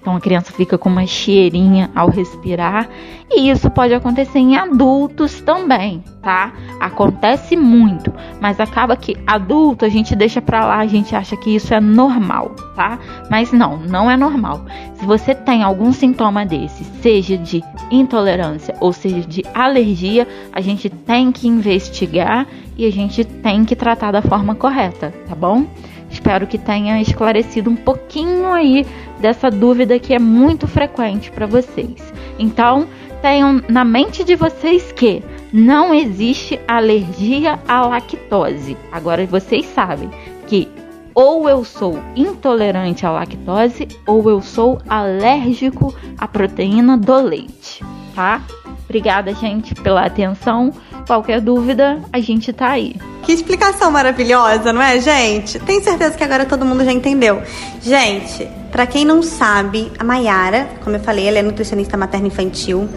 [0.00, 2.88] Então a criança fica com uma cheirinha ao respirar
[3.30, 6.52] e isso pode acontecer em adultos também, tá?
[6.80, 11.54] Acontece muito, mas acaba que adulto a gente deixa pra lá, a gente acha que
[11.54, 12.98] isso é normal, tá?
[13.30, 14.64] Mas não, não é normal.
[14.94, 20.88] Se você tem algum sintoma desse, seja de intolerância ou seja de alergia, a gente
[20.88, 25.66] tem que investigar e a gente tem que tratar da forma correta, tá bom?
[26.10, 28.86] Espero que tenha esclarecido um pouquinho aí
[29.20, 32.12] dessa dúvida que é muito frequente para vocês.
[32.38, 32.86] Então,
[33.22, 38.76] tenham na mente de vocês que não existe alergia à lactose.
[38.90, 40.10] Agora vocês sabem
[40.46, 40.68] que
[41.14, 48.42] ou eu sou intolerante à lactose ou eu sou alérgico à proteína do leite, tá?
[48.90, 50.72] Obrigada, gente, pela atenção.
[51.06, 52.96] Qualquer dúvida, a gente tá aí.
[53.22, 55.60] Que explicação maravilhosa, não é, gente?
[55.60, 57.40] Tenho certeza que agora todo mundo já entendeu.
[57.80, 62.88] Gente, para quem não sabe, a Maiara, como eu falei, ela é nutricionista materno infantil.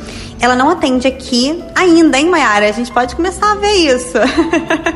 [0.42, 2.68] Ela não atende aqui ainda, hein, Maiara?
[2.68, 4.18] A gente pode começar a ver isso.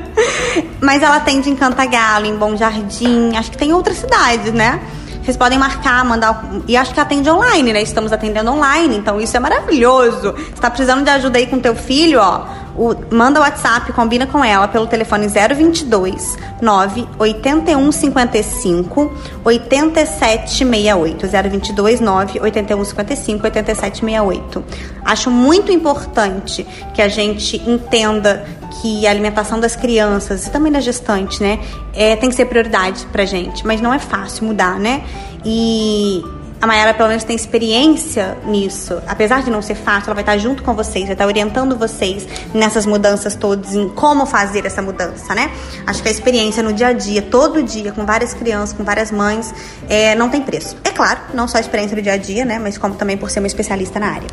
[0.82, 4.82] Mas ela atende em Cantagalo, em Bom Jardim, acho que tem outras cidades, né?
[5.28, 6.42] Vocês podem marcar, mandar.
[6.70, 7.82] E acho que atende online, né?
[7.82, 10.32] Estamos atendendo online, então isso é maravilhoso.
[10.32, 12.46] Você tá precisando de ajuda aí com teu filho, ó
[12.78, 19.12] o, manda o WhatsApp, combina com ela pelo telefone 022 9 81 55
[19.44, 21.28] 8768.
[21.28, 24.64] 022 9 81 55 8768.
[25.04, 28.46] Acho muito importante que a gente entenda
[28.82, 31.60] que a alimentação das crianças e também das gestantes, né,
[31.94, 35.04] é, tem que ser prioridade pra gente, mas não é fácil mudar, né?
[35.44, 36.24] E
[36.60, 39.00] a Mayara pelo menos tem experiência nisso.
[39.08, 42.28] Apesar de não ser fácil, ela vai estar junto com vocês, vai estar orientando vocês
[42.54, 45.52] nessas mudanças todas, em como fazer essa mudança, né?
[45.86, 49.12] Acho que a experiência no dia a dia, todo dia, com várias crianças, com várias
[49.12, 49.54] mães,
[49.88, 50.76] é, não tem preço.
[50.84, 52.58] É claro, não só a experiência do dia a dia, né?
[52.58, 54.28] Mas como também por ser uma especialista na área.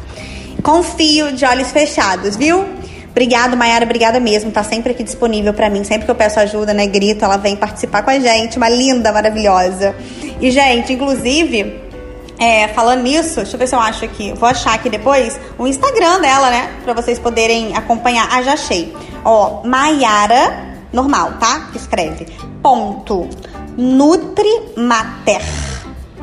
[0.62, 2.64] Confio de olhos fechados, viu?
[3.14, 4.50] Obrigada, Mayara, obrigada mesmo.
[4.50, 5.84] Tá sempre aqui disponível para mim.
[5.84, 8.56] Sempre que eu peço ajuda, né, grito, ela vem participar com a gente.
[8.56, 9.94] Uma linda, maravilhosa.
[10.40, 11.80] E, gente, inclusive,
[12.36, 14.32] é, falando nisso, deixa eu ver se eu acho aqui.
[14.32, 16.70] Vou achar aqui depois o Instagram dela, né?
[16.82, 18.28] Pra vocês poderem acompanhar.
[18.32, 18.92] Ah, já achei.
[19.24, 21.70] Ó, Maiara, normal, tá?
[21.72, 22.26] Escreve.
[22.60, 23.28] Ponto.
[23.76, 25.40] Nutrimater.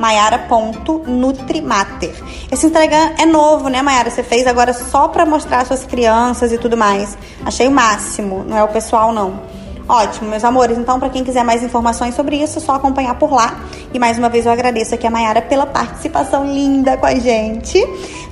[0.02, 2.12] Maiara.nutrimater.
[2.50, 4.10] Esse Instagram é novo, né, Maiara?
[4.10, 7.16] Você fez agora só pra mostrar suas crianças e tudo mais.
[7.46, 9.61] Achei o máximo, não é o pessoal, não.
[9.92, 10.78] Ótimo, meus amores.
[10.78, 13.60] Então, para quem quiser mais informações sobre isso, é só acompanhar por lá.
[13.92, 17.78] E mais uma vez eu agradeço aqui a Mayara pela participação linda com a gente.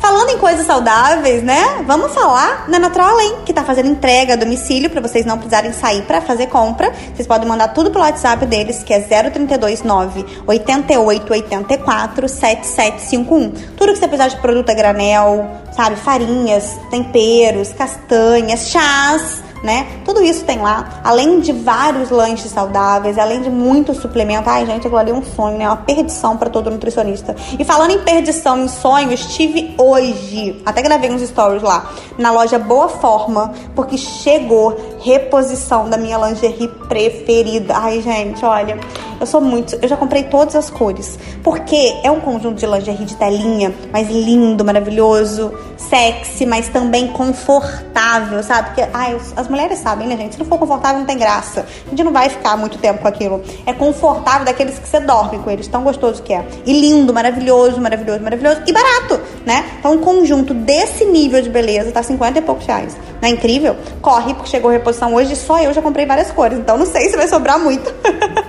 [0.01, 1.85] Falando em coisas saudáveis, né?
[1.87, 5.70] Vamos falar na Natural Além, que tá fazendo entrega a domicílio para vocês não precisarem
[5.75, 6.94] sair para fazer compra.
[7.14, 13.51] Vocês podem mandar tudo pelo WhatsApp deles, que é 0329 8884 7751.
[13.77, 15.46] Tudo que você precisar de produto a granel,
[15.77, 15.96] sabe?
[15.96, 19.87] Farinhas, temperos, castanhas, chás né?
[20.05, 24.49] Tudo isso tem lá, além de vários lanches saudáveis, além de muito suplemento.
[24.49, 25.64] Ai, gente, aquilo ali é um sonho, né?
[25.64, 27.35] É uma perdição para todo nutricionista.
[27.59, 32.59] E falando em perdição, em sonho, estive hoje, até gravei uns stories lá, na loja
[32.59, 37.75] Boa Forma, porque chegou reposição da minha lingerie preferida.
[37.77, 38.79] Ai, gente, olha,
[39.20, 39.77] eu sou muito.
[39.81, 41.18] Eu já comprei todas as cores.
[41.42, 48.42] Porque é um conjunto de lingerie de telinha, mas lindo, maravilhoso, sexy, mas também confortável,
[48.42, 48.68] sabe?
[48.68, 50.34] Porque, ai, as mulheres sabem, né, gente?
[50.34, 51.66] Se não for confortável, não tem graça.
[51.86, 53.42] A gente não vai ficar muito tempo com aquilo.
[53.66, 56.44] É confortável daqueles que você dorme com eles, tão gostoso que é.
[56.64, 58.62] E lindo, maravilhoso, maravilhoso, maravilhoso.
[58.66, 59.64] E barato, né?
[59.78, 62.96] Então, um conjunto desse nível de beleza tá 50 e poucos reais.
[63.20, 63.76] Não é incrível?
[64.00, 66.58] Corre, porque chegou reposição hoje, só eu já comprei várias cores.
[66.58, 67.92] Então, não sei se vai sobrar muito.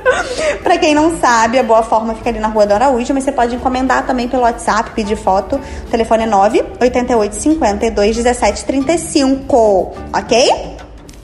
[0.64, 3.32] pra quem não sabe, a Boa Forma fica ali na Rua do Araújo, mas você
[3.32, 5.56] pode encomendar também pelo WhatsApp, pedir foto.
[5.56, 10.81] O telefone é 9 88 52 17 35, ok?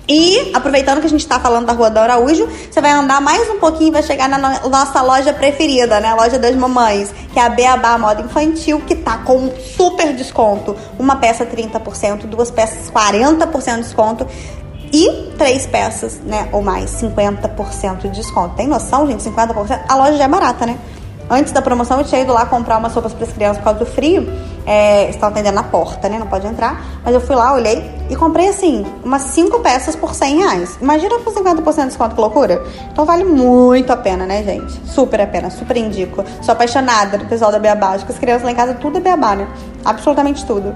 [0.08, 3.50] E, aproveitando que a gente está falando da Rua do Araújo, você vai andar mais
[3.50, 6.08] um pouquinho e vai chegar na no nossa loja preferida, né?
[6.08, 10.78] A loja das mamães, que é a Beabá Moda Infantil, que tá com super desconto.
[10.98, 14.26] Uma peça 30%, duas peças 40% de desconto.
[14.94, 16.48] E três peças, né?
[16.54, 18.56] Ou mais, 50% de desconto.
[18.56, 19.22] Tem noção, gente?
[19.30, 19.82] 50%?
[19.90, 20.78] A loja já é barata, né?
[21.30, 23.80] Antes da promoção, eu tinha ido lá comprar umas roupas para as crianças por causa
[23.80, 24.26] do frio.
[24.68, 26.20] É, atendendo na porta, né?
[26.20, 26.84] Não pode entrar.
[27.04, 30.78] Mas eu fui lá, olhei e comprei, assim, umas 5 peças por 100 reais.
[30.82, 32.62] Imagina com 50% de desconto, que loucura.
[32.92, 34.74] Então vale muito a pena, né, gente?
[34.86, 36.24] Super a pena, super indico.
[36.42, 37.92] Sou apaixonada do pessoal da Beabá.
[37.92, 39.48] Acho que as crianças lá em casa tudo é Beabá, né?
[39.86, 40.76] Absolutamente tudo.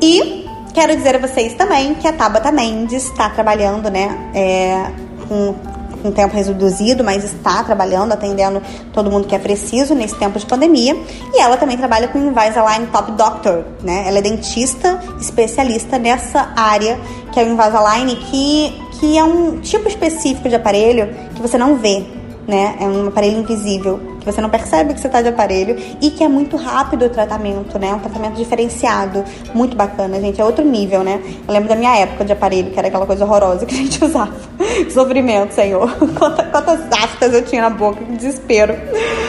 [0.00, 4.30] E quero dizer a vocês também que a Tabata Mendes está trabalhando, né?
[4.34, 4.90] É,
[5.28, 5.54] com
[6.02, 8.60] com tempo reduzido, mas está trabalhando, atendendo
[8.92, 10.96] todo mundo que é preciso nesse tempo de pandemia.
[11.32, 14.04] E ela também trabalha com Invisalign Top Doctor, né?
[14.06, 16.98] Ela é dentista especialista nessa área,
[17.32, 21.76] que é o Invisalign, que, que é um tipo específico de aparelho que você não
[21.76, 22.04] vê,
[22.46, 22.76] né?
[22.80, 26.22] É um aparelho invisível que você não percebe que você está de aparelho e que
[26.22, 27.92] é muito rápido o tratamento, né?
[27.92, 30.40] Um tratamento diferenciado, muito bacana, gente.
[30.40, 31.20] É outro nível, né?
[31.46, 34.02] Eu lembro da minha época de aparelho, que era aquela coisa horrorosa que a gente
[34.04, 34.32] usava.
[34.90, 35.90] Sofrimento, Senhor.
[36.18, 38.74] Quantas, quantas aftas eu tinha na boca, que desespero.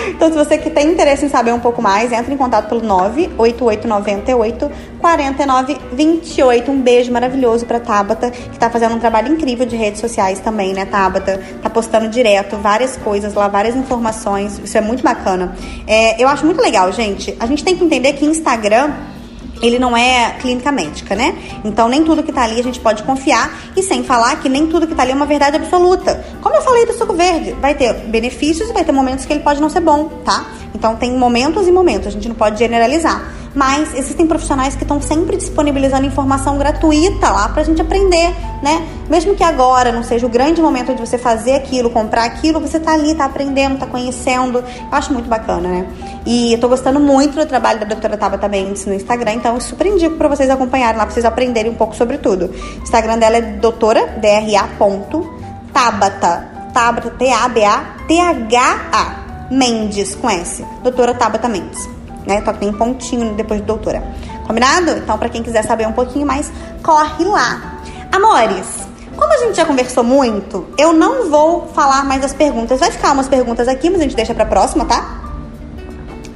[0.10, 2.82] Então, se você que tem interesse em saber um pouco mais, entre em contato pelo
[2.82, 4.71] 98898
[5.03, 6.71] 4928.
[6.71, 10.73] Um beijo maravilhoso pra Tabata, que tá fazendo um trabalho incrível de redes sociais também,
[10.73, 11.41] né, Tabata?
[11.62, 14.60] Tá postando direto várias coisas lá, várias informações.
[14.63, 15.55] Isso é muito bacana.
[15.87, 17.35] É, eu acho muito legal, gente.
[17.39, 18.91] A gente tem que entender que Instagram
[19.61, 21.35] ele não é clínica médica, né?
[21.63, 24.67] Então nem tudo que tá ali a gente pode confiar e sem falar que nem
[24.67, 26.23] tudo que tá ali é uma verdade absoluta.
[26.41, 29.39] Como eu falei do suco verde, vai ter benefícios e vai ter momentos que ele
[29.39, 30.45] pode não ser bom, tá?
[30.75, 35.01] Então tem momentos e momentos, a gente não pode generalizar mas existem profissionais que estão
[35.01, 38.87] sempre disponibilizando informação gratuita lá pra gente aprender, né?
[39.09, 42.79] Mesmo que agora não seja o grande momento de você fazer aquilo, comprar aquilo, você
[42.79, 44.59] tá ali, tá aprendendo, tá conhecendo.
[44.59, 45.87] Eu acho muito bacana, né?
[46.25, 49.61] E eu tô gostando muito do trabalho da doutora Tabata Mendes no Instagram, então eu
[49.61, 52.51] super indico pra vocês acompanharem lá, pra vocês aprenderem um pouco sobre tudo.
[52.79, 54.69] O Instagram dela é doutora, D-R-A,
[55.73, 60.65] Tabata, Tabata, T-A-B-A-T-H-A, Mendes, com S.
[60.81, 62.41] Doutora Tabata Mendes né?
[62.43, 64.03] Só tem um pontinho depois de doutora.
[64.45, 64.91] Combinado?
[64.91, 67.79] Então, para quem quiser saber um pouquinho mais, corre lá.
[68.12, 68.65] Amores,
[69.15, 72.79] como a gente já conversou muito, eu não vou falar mais as perguntas.
[72.79, 75.21] Vai ficar umas perguntas aqui, mas a gente deixa pra próxima, tá?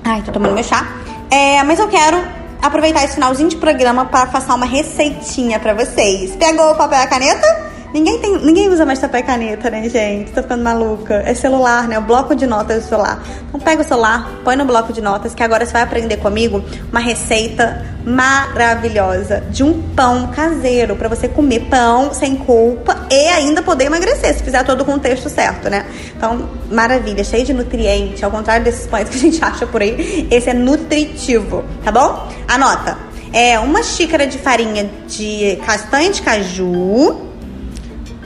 [0.03, 0.87] Ai, tô tomando meu chá.
[1.29, 2.17] É, mas eu quero
[2.61, 6.35] aproveitar esse finalzinho de programa para passar uma receitinha para vocês.
[6.35, 7.66] Pegou o papel e a caneta?
[7.93, 10.31] Ninguém, tem, ninguém usa mais papel e caneta, né, gente?
[10.31, 11.23] Tô ficando maluca.
[11.25, 11.97] É celular, né?
[11.97, 13.23] O bloco de notas do celular.
[13.47, 16.63] Então pega o celular, põe no bloco de notas, que agora você vai aprender comigo
[16.91, 23.61] uma receita maravilhosa de um pão caseiro para você comer pão sem culpa e ainda
[23.61, 25.85] poder emagrecer, se fizer todo o contexto certo, né?
[26.15, 30.25] Então, maravilha, cheio de nutriente, ao contrário desses pães que a gente acha por aí,
[30.31, 32.29] esse é nutritivo, tá bom?
[32.47, 32.97] Anota.
[33.33, 37.26] É uma xícara de farinha de castanha de caju,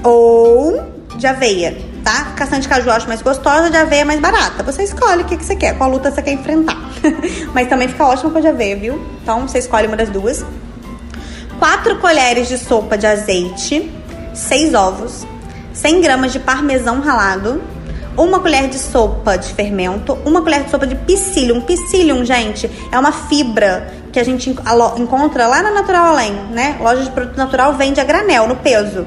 [0.03, 2.33] ou de aveia, tá?
[2.35, 4.63] Castanha de caju eu acho mais gostosa, de aveia é mais barata.
[4.63, 6.77] Você escolhe o que, que você quer, qual luta você quer enfrentar.
[7.53, 9.01] Mas também fica ótimo com a de aveia, viu?
[9.21, 10.43] Então você escolhe uma das duas.
[11.59, 13.91] 4 colheres de sopa de azeite,
[14.33, 15.27] 6 ovos,
[15.73, 17.61] 100 gramas de parmesão ralado,
[18.17, 21.61] uma colher de sopa de fermento, uma colher de sopa de psyllium.
[21.61, 24.49] Psyllium, gente, é uma fibra que a gente
[24.97, 26.77] encontra lá na Natural Além, né?
[26.81, 29.05] Loja de produto natural vende a granel, no peso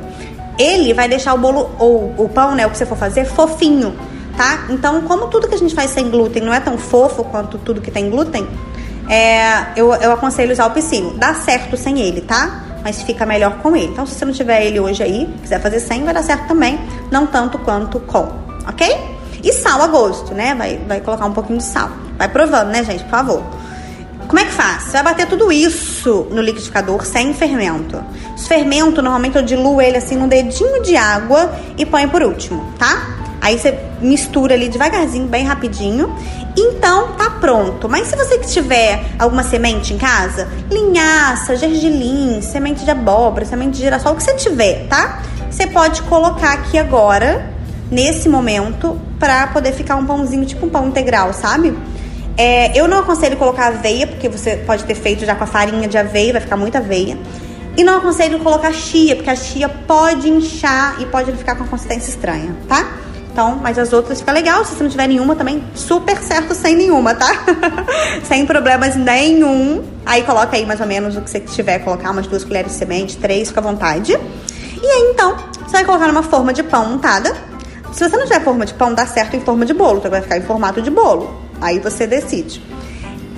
[0.58, 3.94] ele vai deixar o bolo ou o pão, né, o que você for fazer, fofinho,
[4.36, 4.66] tá?
[4.70, 7.80] Então, como tudo que a gente faz sem glúten não é tão fofo quanto tudo
[7.80, 8.46] que tem glúten,
[9.08, 11.14] é, eu, eu aconselho usar o piscino.
[11.16, 12.62] Dá certo sem ele, tá?
[12.82, 13.86] Mas fica melhor com ele.
[13.86, 16.78] Então, se você não tiver ele hoje aí, quiser fazer sem, vai dar certo também.
[17.10, 18.28] Não tanto quanto com,
[18.68, 19.14] ok?
[19.42, 20.54] E sal a gosto, né?
[20.54, 21.90] Vai, vai colocar um pouquinho de sal.
[22.16, 23.04] Vai provando, né, gente?
[23.04, 23.42] Por favor.
[24.26, 24.84] Como é que faz?
[24.84, 28.02] Você vai bater tudo isso no liquidificador sem fermento.
[28.34, 32.64] Os fermento, normalmente eu diluo ele assim num dedinho de água e põe por último,
[32.78, 33.14] tá?
[33.40, 36.16] Aí você mistura ali devagarzinho, bem rapidinho.
[36.56, 37.88] Então tá pronto.
[37.90, 43.82] Mas se você tiver alguma semente em casa, linhaça, gergelim, semente de abóbora, semente de
[43.82, 45.22] girassol, o que você tiver, tá?
[45.50, 47.52] Você pode colocar aqui agora,
[47.90, 51.76] nesse momento, pra poder ficar um pãozinho, tipo um pão integral, sabe?
[52.36, 55.86] É, eu não aconselho colocar aveia, porque você pode ter feito já com a farinha
[55.86, 57.16] de aveia, vai ficar muita aveia.
[57.76, 61.68] E não aconselho colocar chia, porque a chia pode inchar e pode ficar com uma
[61.70, 62.86] consistência estranha, tá?
[63.32, 64.64] Então, mas as outras fica legal.
[64.64, 67.28] Se você não tiver nenhuma, também super certo sem nenhuma, tá?
[68.22, 69.82] sem problemas nenhum.
[70.06, 72.78] Aí coloca aí mais ou menos o que você tiver, colocar umas duas colheres de
[72.78, 74.12] semente, três, fica à vontade.
[74.12, 77.34] E aí então, você vai colocar numa forma de pão untada.
[77.92, 80.22] Se você não tiver forma de pão, dá certo em forma de bolo, então vai
[80.22, 81.43] ficar em formato de bolo.
[81.64, 82.62] Aí você decide.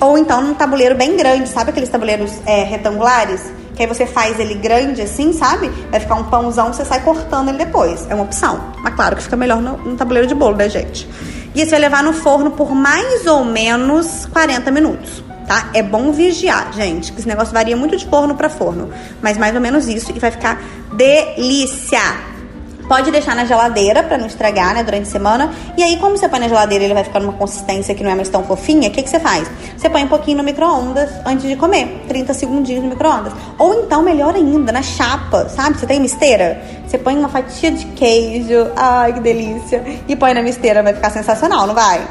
[0.00, 3.40] Ou então num tabuleiro bem grande, sabe aqueles tabuleiros é, retangulares?
[3.76, 5.68] Que aí você faz ele grande assim, sabe?
[5.90, 8.04] Vai ficar um pãozão, você sai cortando ele depois.
[8.10, 8.60] É uma opção.
[8.82, 11.08] Mas claro que fica melhor no, no tabuleiro de bolo, né, gente?
[11.54, 15.70] E você vai levar no forno por mais ou menos 40 minutos, tá?
[15.72, 18.90] É bom vigiar, gente, que esse negócio varia muito de forno para forno.
[19.22, 20.60] Mas mais ou menos isso e vai ficar
[20.92, 22.00] delícia.
[22.88, 25.52] Pode deixar na geladeira para não estragar, né, durante a semana.
[25.76, 28.14] E aí, como você põe na geladeira, ele vai ficar numa consistência que não é
[28.14, 28.88] mais tão fofinha.
[28.88, 29.50] O que, que você faz?
[29.76, 33.32] Você põe um pouquinho no micro-ondas antes de comer, 30 segundinhos no micro-ondas.
[33.58, 35.78] Ou então, melhor ainda, na chapa, sabe?
[35.78, 36.62] Você tem misteira?
[36.86, 41.10] Você põe uma fatia de queijo, ai que delícia, e põe na misteira, vai ficar
[41.10, 42.06] sensacional, não vai?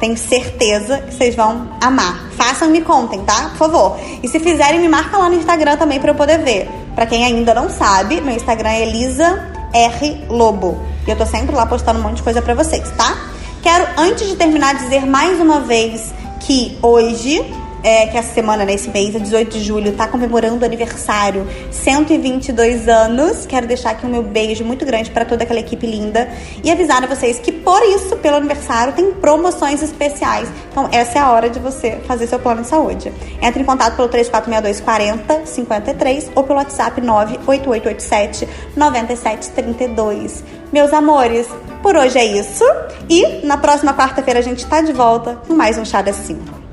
[0.00, 2.28] Tenho certeza que vocês vão amar.
[2.36, 3.50] Façam e me contem, tá?
[3.50, 3.96] Por favor.
[4.22, 6.68] E se fizerem, me marca lá no Instagram também para eu poder ver.
[6.94, 10.80] Para quem ainda não sabe, meu Instagram é Elisa R Lobo.
[11.06, 13.16] E eu tô sempre lá postando um monte de coisa para vocês, tá?
[13.62, 17.44] Quero, antes de terminar, dizer mais uma vez que hoje
[17.86, 23.46] é, que essa semana, nesse mês, 18 de julho, tá comemorando o aniversário, 122 anos.
[23.46, 26.28] Quero deixar aqui o um meu beijo muito grande para toda aquela equipe linda
[26.64, 30.48] e avisar a vocês que por isso, pelo aniversário, tem promoções especiais.
[30.68, 33.12] Então, essa é a hora de você fazer seu plano de saúde.
[33.40, 40.42] Entre em contato pelo 3462 40 53 ou pelo WhatsApp 98887 9732.
[40.72, 41.46] Meus amores,
[41.84, 42.64] por hoje é isso.
[43.08, 46.65] E na próxima quarta-feira a gente tá de volta com mais um Chá das 5.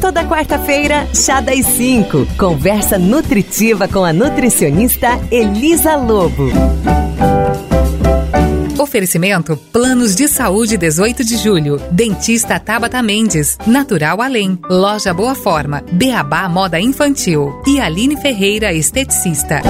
[0.00, 2.26] Toda quarta-feira, Chá das 5.
[2.36, 6.50] Conversa nutritiva com a nutricionista Elisa Lobo.
[8.78, 11.80] Oferecimento Planos de Saúde 18 de Julho.
[11.92, 13.56] Dentista Tabata Mendes.
[13.66, 14.58] Natural Além.
[14.68, 15.82] Loja Boa Forma.
[15.92, 17.52] Beabá Moda Infantil.
[17.66, 19.62] E Aline Ferreira, esteticista.